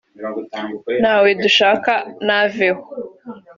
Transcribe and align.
ntawe 1.01 1.29
dushaka 1.43 1.91
naveho’ 2.25 2.83